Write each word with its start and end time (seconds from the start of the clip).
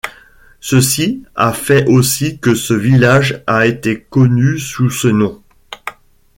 Ceci 0.61 1.21
a 1.35 1.53
fait 1.53 1.85
aussi 1.87 2.39
que 2.39 2.55
ce 2.55 2.73
village 2.73 3.43
a 3.45 3.67
été 3.67 4.01
connu 4.01 4.57
sous 4.57 4.89
ce 4.89 5.07
nom. 5.07 5.43